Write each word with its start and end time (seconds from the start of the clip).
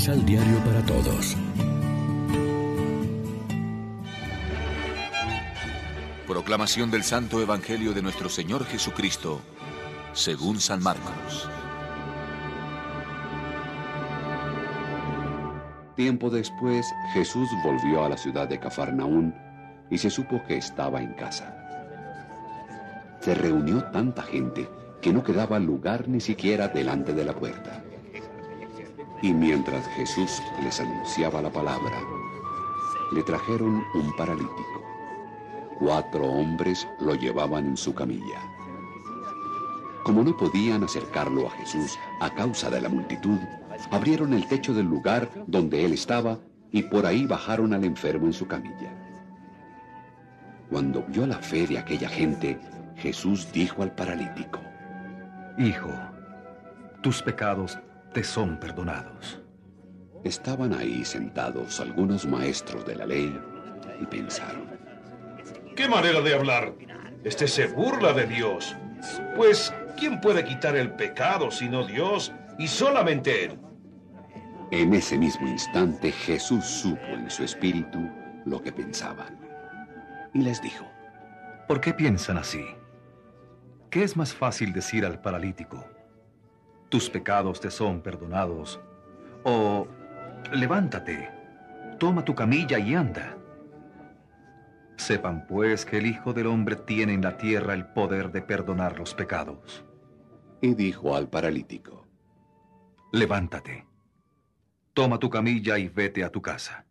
Misal 0.00 0.24
Diario 0.24 0.56
para 0.64 0.80
Todos. 0.86 1.36
Proclamación 6.26 6.90
del 6.90 7.02
Santo 7.02 7.38
Evangelio 7.42 7.92
de 7.92 8.00
nuestro 8.00 8.30
Señor 8.30 8.64
Jesucristo, 8.64 9.42
según 10.14 10.58
San 10.58 10.82
Marcos. 10.82 11.50
Tiempo 15.96 16.30
después, 16.30 16.86
Jesús 17.12 17.50
volvió 17.62 18.02
a 18.02 18.08
la 18.08 18.16
ciudad 18.16 18.48
de 18.48 18.58
Cafarnaún 18.58 19.34
y 19.90 19.98
se 19.98 20.08
supo 20.08 20.42
que 20.48 20.56
estaba 20.56 21.02
en 21.02 21.12
casa. 21.12 21.54
Se 23.20 23.34
reunió 23.34 23.84
tanta 23.90 24.22
gente 24.22 24.66
que 25.02 25.12
no 25.12 25.22
quedaba 25.22 25.58
lugar 25.58 26.08
ni 26.08 26.20
siquiera 26.20 26.68
delante 26.68 27.12
de 27.12 27.24
la 27.26 27.34
puerta. 27.34 27.84
Y 29.22 29.32
mientras 29.32 29.86
Jesús 29.88 30.42
les 30.62 30.80
anunciaba 30.80 31.42
la 31.42 31.50
palabra, 31.50 32.00
le 33.12 33.22
trajeron 33.22 33.84
un 33.94 34.16
paralítico. 34.16 34.82
Cuatro 35.78 36.24
hombres 36.24 36.86
lo 37.00 37.14
llevaban 37.14 37.66
en 37.66 37.76
su 37.76 37.94
camilla. 37.94 38.40
Como 40.04 40.22
no 40.22 40.36
podían 40.36 40.84
acercarlo 40.84 41.46
a 41.46 41.50
Jesús 41.50 41.98
a 42.20 42.30
causa 42.30 42.70
de 42.70 42.80
la 42.80 42.88
multitud, 42.88 43.38
abrieron 43.90 44.32
el 44.32 44.46
techo 44.46 44.72
del 44.72 44.86
lugar 44.86 45.28
donde 45.46 45.84
él 45.84 45.92
estaba 45.92 46.38
y 46.72 46.82
por 46.82 47.04
ahí 47.06 47.26
bajaron 47.26 47.74
al 47.74 47.84
enfermo 47.84 48.26
en 48.26 48.32
su 48.32 48.46
camilla. 48.46 48.92
Cuando 50.70 51.04
vio 51.08 51.26
la 51.26 51.38
fe 51.38 51.66
de 51.66 51.78
aquella 51.78 52.08
gente, 52.08 52.58
Jesús 52.96 53.50
dijo 53.52 53.82
al 53.82 53.94
paralítico, 53.94 54.60
Hijo, 55.58 55.90
tus 57.02 57.22
pecados 57.22 57.78
te 58.12 58.24
son 58.24 58.58
perdonados. 58.58 59.40
Estaban 60.24 60.74
ahí 60.74 61.04
sentados 61.04 61.80
algunos 61.80 62.26
maestros 62.26 62.84
de 62.84 62.96
la 62.96 63.06
ley 63.06 63.38
y 64.00 64.06
pensaron. 64.06 64.68
¿Qué 65.76 65.88
manera 65.88 66.20
de 66.20 66.34
hablar? 66.34 66.74
Este 67.24 67.46
se 67.46 67.66
burla 67.66 68.12
de 68.12 68.26
Dios. 68.26 68.76
Pues, 69.36 69.72
¿quién 69.96 70.20
puede 70.20 70.44
quitar 70.44 70.76
el 70.76 70.92
pecado 70.92 71.50
sino 71.50 71.86
Dios 71.86 72.32
y 72.58 72.66
solamente 72.66 73.44
Él? 73.44 73.58
En 74.72 74.92
ese 74.94 75.16
mismo 75.16 75.48
instante 75.48 76.12
Jesús 76.12 76.64
supo 76.64 77.06
en 77.06 77.30
su 77.30 77.44
espíritu 77.44 78.10
lo 78.44 78.62
que 78.62 78.72
pensaban. 78.72 79.38
Y 80.34 80.40
les 80.40 80.60
dijo, 80.60 80.86
¿por 81.66 81.80
qué 81.80 81.94
piensan 81.94 82.38
así? 82.38 82.64
¿Qué 83.88 84.04
es 84.04 84.16
más 84.16 84.34
fácil 84.34 84.72
decir 84.72 85.04
al 85.04 85.20
paralítico? 85.20 85.84
Tus 86.90 87.08
pecados 87.08 87.60
te 87.60 87.70
son 87.70 88.02
perdonados. 88.02 88.80
O 89.44 89.86
levántate, 90.52 91.30
toma 91.98 92.24
tu 92.24 92.34
camilla 92.34 92.78
y 92.78 92.94
anda. 92.94 93.38
Sepan 94.96 95.46
pues 95.46 95.86
que 95.86 95.98
el 95.98 96.06
Hijo 96.06 96.34
del 96.34 96.48
Hombre 96.48 96.76
tiene 96.76 97.14
en 97.14 97.22
la 97.22 97.38
tierra 97.38 97.72
el 97.72 97.86
poder 97.86 98.30
de 98.32 98.42
perdonar 98.42 98.98
los 98.98 99.14
pecados. 99.14 99.84
Y 100.60 100.74
dijo 100.74 101.16
al 101.16 101.30
paralítico, 101.30 102.06
Levántate, 103.12 103.86
toma 104.92 105.18
tu 105.18 105.30
camilla 105.30 105.78
y 105.78 105.88
vete 105.88 106.22
a 106.22 106.30
tu 106.30 106.42
casa. 106.42 106.84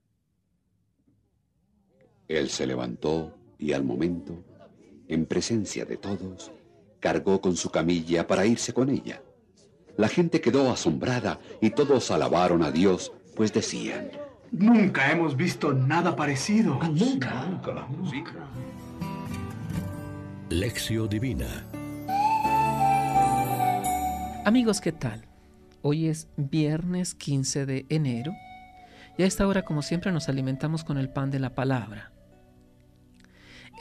Él 2.28 2.50
se 2.50 2.66
levantó 2.66 3.38
y 3.58 3.74
al 3.74 3.84
momento, 3.84 4.44
en 5.08 5.26
presencia 5.26 5.86
de 5.86 5.98
todos, 5.98 6.52
cargó 7.00 7.42
con 7.42 7.56
su 7.56 7.70
camilla 7.70 8.26
para 8.26 8.46
irse 8.46 8.74
con 8.74 8.90
ella. 8.90 9.22
La 10.00 10.08
gente 10.08 10.40
quedó 10.40 10.72
asombrada 10.72 11.42
y 11.60 11.72
todos 11.72 12.10
alabaron 12.10 12.64
a 12.64 12.72
Dios, 12.72 13.12
pues 13.36 13.52
decían, 13.52 14.08
Nunca 14.50 15.12
hemos 15.12 15.36
visto 15.36 15.74
nada 15.74 16.16
parecido. 16.16 16.80
Nunca. 16.82 17.46
Nunca. 17.48 17.86
Lección 20.50 21.10
Divina. 21.10 21.66
Amigos, 24.46 24.80
¿qué 24.80 24.94
tal? 24.94 25.26
Hoy 25.82 26.08
es 26.08 26.30
viernes 26.38 27.14
15 27.14 27.66
de 27.66 27.86
enero 27.90 28.32
y 29.18 29.24
a 29.24 29.26
esta 29.26 29.46
hora, 29.46 29.64
como 29.66 29.82
siempre, 29.82 30.14
nos 30.14 30.30
alimentamos 30.30 30.86
con 30.86 30.98
el 30.98 31.10
pan 31.10 31.30
de 31.30 31.40
la 31.40 31.56
palabra. 31.56 32.14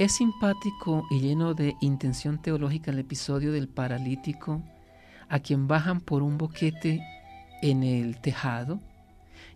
Es 0.00 0.16
simpático 0.16 1.06
y 1.12 1.20
lleno 1.20 1.54
de 1.54 1.76
intención 1.80 2.42
teológica 2.42 2.90
el 2.90 2.98
episodio 2.98 3.52
del 3.52 3.68
paralítico 3.68 4.64
a 5.28 5.40
quien 5.40 5.68
bajan 5.68 6.00
por 6.00 6.22
un 6.22 6.38
boquete 6.38 7.02
en 7.62 7.82
el 7.82 8.20
tejado 8.20 8.80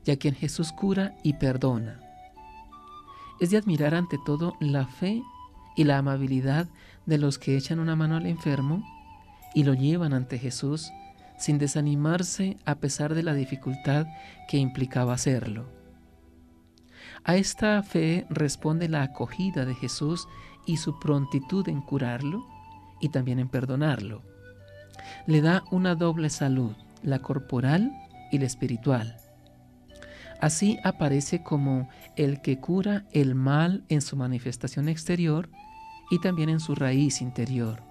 y 0.04 0.10
a 0.10 0.16
quien 0.16 0.34
Jesús 0.34 0.72
cura 0.72 1.14
y 1.22 1.34
perdona. 1.34 2.00
Es 3.40 3.50
de 3.50 3.56
admirar 3.56 3.94
ante 3.94 4.18
todo 4.24 4.54
la 4.60 4.86
fe 4.86 5.22
y 5.76 5.84
la 5.84 5.98
amabilidad 5.98 6.68
de 7.06 7.18
los 7.18 7.38
que 7.38 7.56
echan 7.56 7.80
una 7.80 7.96
mano 7.96 8.16
al 8.16 8.26
enfermo 8.26 8.84
y 9.54 9.64
lo 9.64 9.74
llevan 9.74 10.12
ante 10.12 10.38
Jesús 10.38 10.90
sin 11.38 11.58
desanimarse 11.58 12.56
a 12.64 12.76
pesar 12.76 13.14
de 13.14 13.22
la 13.22 13.34
dificultad 13.34 14.06
que 14.48 14.58
implicaba 14.58 15.14
hacerlo. 15.14 15.66
A 17.24 17.36
esta 17.36 17.82
fe 17.82 18.26
responde 18.30 18.88
la 18.88 19.02
acogida 19.02 19.64
de 19.64 19.74
Jesús 19.74 20.28
y 20.66 20.76
su 20.76 20.98
prontitud 21.00 21.68
en 21.68 21.80
curarlo 21.80 22.46
y 23.00 23.08
también 23.08 23.40
en 23.40 23.48
perdonarlo 23.48 24.31
le 25.26 25.40
da 25.40 25.64
una 25.70 25.94
doble 25.94 26.30
salud, 26.30 26.72
la 27.02 27.18
corporal 27.20 27.92
y 28.30 28.38
la 28.38 28.46
espiritual. 28.46 29.16
Así 30.40 30.78
aparece 30.82 31.42
como 31.42 31.88
el 32.16 32.40
que 32.40 32.58
cura 32.58 33.04
el 33.12 33.34
mal 33.34 33.84
en 33.88 34.00
su 34.02 34.16
manifestación 34.16 34.88
exterior 34.88 35.48
y 36.10 36.18
también 36.18 36.48
en 36.48 36.60
su 36.60 36.74
raíz 36.74 37.22
interior. 37.22 37.82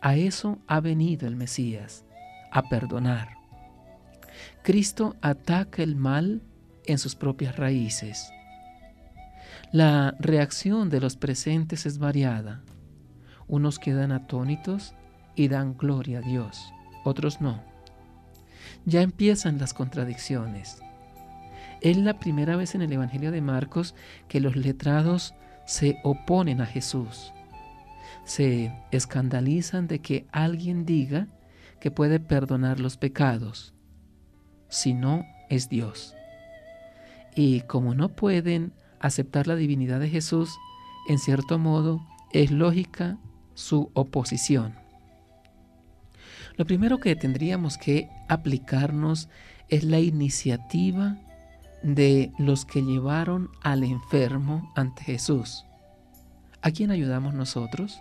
A 0.00 0.16
eso 0.16 0.58
ha 0.68 0.80
venido 0.80 1.26
el 1.26 1.34
Mesías, 1.34 2.04
a 2.52 2.68
perdonar. 2.68 3.30
Cristo 4.62 5.16
ataca 5.22 5.82
el 5.82 5.96
mal 5.96 6.42
en 6.86 6.98
sus 6.98 7.16
propias 7.16 7.56
raíces. 7.56 8.30
La 9.72 10.14
reacción 10.20 10.88
de 10.88 11.00
los 11.00 11.16
presentes 11.16 11.84
es 11.84 11.98
variada. 11.98 12.62
Unos 13.48 13.78
quedan 13.78 14.12
atónitos 14.12 14.94
y 15.36 15.48
dan 15.48 15.76
gloria 15.76 16.18
a 16.18 16.22
Dios, 16.22 16.72
otros 17.04 17.40
no. 17.40 17.62
Ya 18.84 19.02
empiezan 19.02 19.58
las 19.58 19.74
contradicciones. 19.74 20.80
Es 21.80 21.96
la 21.96 22.18
primera 22.18 22.56
vez 22.56 22.74
en 22.74 22.82
el 22.82 22.92
Evangelio 22.92 23.30
de 23.30 23.40
Marcos 23.40 23.94
que 24.28 24.40
los 24.40 24.56
letrados 24.56 25.34
se 25.66 25.98
oponen 26.02 26.60
a 26.60 26.66
Jesús. 26.66 27.32
Se 28.24 28.72
escandalizan 28.90 29.86
de 29.86 30.00
que 30.00 30.26
alguien 30.32 30.86
diga 30.86 31.28
que 31.80 31.90
puede 31.90 32.20
perdonar 32.20 32.80
los 32.80 32.96
pecados, 32.96 33.74
si 34.68 34.94
no 34.94 35.24
es 35.50 35.68
Dios. 35.68 36.14
Y 37.34 37.60
como 37.62 37.94
no 37.94 38.10
pueden 38.10 38.72
aceptar 39.00 39.46
la 39.46 39.56
divinidad 39.56 40.00
de 40.00 40.08
Jesús, 40.08 40.56
en 41.08 41.18
cierto 41.18 41.58
modo 41.58 42.00
es 42.32 42.50
lógica 42.50 43.18
su 43.54 43.90
oposición. 43.92 44.83
Lo 46.56 46.66
primero 46.66 47.00
que 47.00 47.16
tendríamos 47.16 47.78
que 47.78 48.08
aplicarnos 48.28 49.28
es 49.68 49.84
la 49.84 49.98
iniciativa 49.98 51.16
de 51.82 52.32
los 52.38 52.64
que 52.64 52.82
llevaron 52.82 53.50
al 53.62 53.82
enfermo 53.82 54.72
ante 54.76 55.02
Jesús. 55.02 55.64
¿A 56.62 56.70
quién 56.70 56.90
ayudamos 56.90 57.34
nosotros? 57.34 58.00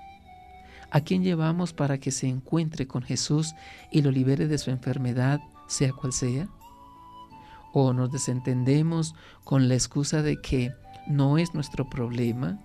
¿A 0.92 1.02
quién 1.02 1.24
llevamos 1.24 1.74
para 1.74 1.98
que 1.98 2.12
se 2.12 2.28
encuentre 2.28 2.88
con 2.88 3.02
Jesús 3.02 3.56
y 3.92 4.04
lo 4.04 4.12
libere 4.12 4.48
de 4.48 4.60
su 4.60 4.70
enfermedad, 4.70 5.42
sea 5.68 5.92
cual 5.92 6.14
sea? 6.14 6.48
¿O 7.74 7.92
nos 7.92 8.12
desentendemos 8.12 9.16
con 9.44 9.68
la 9.68 9.74
excusa 9.74 10.22
de 10.22 10.40
que 10.40 10.72
no 11.08 11.40
es 11.40 11.56
nuestro 11.56 11.90
problema 11.90 12.60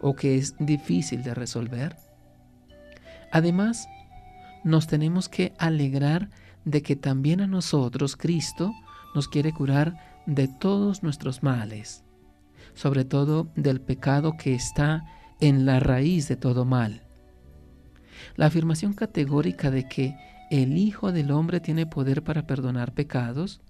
o 0.00 0.16
que 0.16 0.36
es 0.36 0.56
difícil 0.58 1.22
de 1.22 1.34
resolver? 1.34 1.96
Además, 3.30 3.86
nos 4.64 4.86
tenemos 4.86 5.28
que 5.28 5.52
alegrar 5.58 6.30
de 6.64 6.82
que 6.82 6.96
también 6.96 7.40
a 7.40 7.46
nosotros 7.46 8.16
Cristo 8.16 8.72
nos 9.14 9.28
quiere 9.28 9.52
curar 9.52 10.22
de 10.26 10.48
todos 10.48 11.02
nuestros 11.02 11.42
males, 11.42 12.04
sobre 12.74 13.04
todo 13.04 13.48
del 13.54 13.80
pecado 13.80 14.36
que 14.36 14.54
está 14.54 15.04
en 15.40 15.66
la 15.66 15.80
raíz 15.80 16.28
de 16.28 16.36
todo 16.36 16.64
mal. 16.64 17.02
La 18.36 18.46
afirmación 18.46 18.94
categórica 18.94 19.70
de 19.70 19.86
que 19.86 20.16
el 20.50 20.76
Hijo 20.78 21.12
del 21.12 21.30
Hombre 21.30 21.60
tiene 21.60 21.86
poder 21.86 22.22
para 22.22 22.46
perdonar 22.46 22.94
pecados 22.94 23.60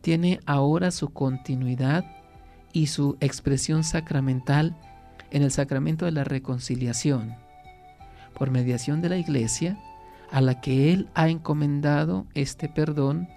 tiene 0.00 0.40
ahora 0.46 0.90
su 0.90 1.12
continuidad 1.12 2.04
y 2.72 2.86
su 2.86 3.16
expresión 3.20 3.84
sacramental 3.84 4.76
en 5.30 5.42
el 5.42 5.50
sacramento 5.50 6.04
de 6.04 6.12
la 6.12 6.24
reconciliación. 6.24 7.34
Por 8.34 8.50
mediación 8.50 9.02
de 9.02 9.08
la 9.08 9.18
Iglesia, 9.18 9.78
a 10.30 10.40
la 10.40 10.60
que 10.60 10.92
Él 10.92 11.08
ha 11.14 11.28
encomendado 11.28 12.26
este 12.34 12.68
perdón 12.68 13.28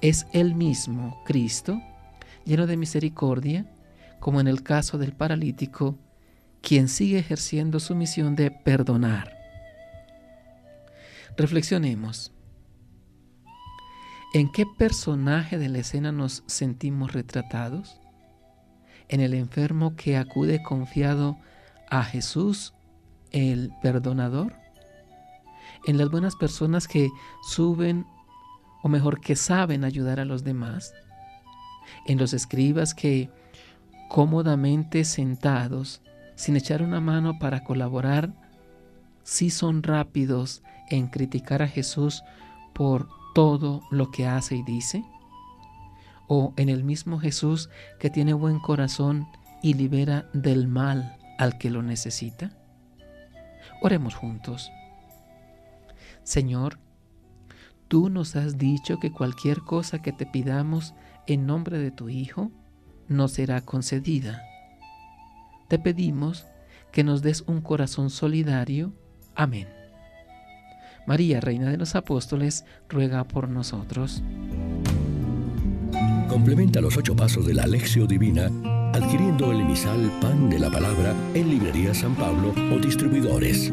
es 0.00 0.26
el 0.32 0.54
mismo 0.54 1.22
Cristo, 1.24 1.80
lleno 2.44 2.66
de 2.66 2.76
misericordia, 2.76 3.66
como 4.20 4.40
en 4.40 4.48
el 4.48 4.62
caso 4.62 4.98
del 4.98 5.12
paralítico, 5.12 5.98
quien 6.60 6.88
sigue 6.88 7.18
ejerciendo 7.18 7.80
su 7.80 7.94
misión 7.94 8.36
de 8.36 8.50
perdonar. 8.50 9.36
Reflexionemos. 11.36 12.32
¿En 14.34 14.50
qué 14.52 14.66
personaje 14.66 15.56
de 15.56 15.68
la 15.68 15.78
escena 15.78 16.12
nos 16.12 16.42
sentimos 16.46 17.12
retratados? 17.12 18.00
¿En 19.08 19.20
el 19.20 19.32
enfermo 19.32 19.96
que 19.96 20.18
acude 20.18 20.62
confiado 20.62 21.38
a 21.88 22.04
Jesús, 22.04 22.74
el 23.30 23.70
perdonador? 23.80 24.54
¿En 25.86 25.98
las 25.98 26.10
buenas 26.10 26.36
personas 26.36 26.88
que 26.88 27.10
suben, 27.42 28.06
o 28.82 28.88
mejor 28.88 29.20
que 29.20 29.36
saben 29.36 29.84
ayudar 29.84 30.20
a 30.20 30.24
los 30.24 30.44
demás? 30.44 30.92
¿En 32.06 32.18
los 32.18 32.34
escribas 32.34 32.94
que 32.94 33.30
cómodamente 34.08 35.04
sentados, 35.04 36.02
sin 36.34 36.56
echar 36.56 36.82
una 36.82 37.00
mano 37.00 37.38
para 37.38 37.64
colaborar, 37.64 38.32
sí 39.22 39.50
son 39.50 39.82
rápidos 39.82 40.62
en 40.90 41.08
criticar 41.08 41.62
a 41.62 41.68
Jesús 41.68 42.22
por 42.74 43.08
todo 43.34 43.82
lo 43.90 44.10
que 44.10 44.26
hace 44.26 44.56
y 44.56 44.62
dice? 44.62 45.04
¿O 46.26 46.52
en 46.56 46.68
el 46.68 46.84
mismo 46.84 47.18
Jesús 47.18 47.70
que 47.98 48.10
tiene 48.10 48.34
buen 48.34 48.58
corazón 48.58 49.26
y 49.62 49.74
libera 49.74 50.28
del 50.32 50.68
mal 50.68 51.16
al 51.38 51.56
que 51.58 51.70
lo 51.70 51.82
necesita? 51.82 52.50
Oremos 53.80 54.14
juntos. 54.14 54.70
Señor, 56.28 56.78
tú 57.88 58.10
nos 58.10 58.36
has 58.36 58.58
dicho 58.58 59.00
que 59.00 59.10
cualquier 59.10 59.60
cosa 59.60 60.02
que 60.02 60.12
te 60.12 60.26
pidamos 60.26 60.92
en 61.26 61.46
nombre 61.46 61.78
de 61.78 61.90
tu 61.90 62.10
Hijo 62.10 62.50
nos 63.08 63.32
será 63.32 63.62
concedida. 63.62 64.42
Te 65.68 65.78
pedimos 65.78 66.46
que 66.92 67.02
nos 67.02 67.22
des 67.22 67.44
un 67.46 67.62
corazón 67.62 68.10
solidario. 68.10 68.92
Amén. 69.34 69.68
María, 71.06 71.40
Reina 71.40 71.70
de 71.70 71.78
los 71.78 71.94
Apóstoles, 71.94 72.66
ruega 72.90 73.24
por 73.24 73.48
nosotros. 73.48 74.22
Complementa 76.28 76.82
los 76.82 76.94
ocho 76.98 77.16
pasos 77.16 77.46
de 77.46 77.54
la 77.54 77.62
Alexio 77.62 78.06
Divina 78.06 78.50
adquiriendo 78.92 79.50
el 79.50 79.60
emisal 79.60 80.12
Pan 80.20 80.50
de 80.50 80.58
la 80.58 80.70
Palabra 80.70 81.14
en 81.32 81.48
Librería 81.48 81.94
San 81.94 82.14
Pablo 82.14 82.52
o 82.70 82.78
distribuidores. 82.78 83.72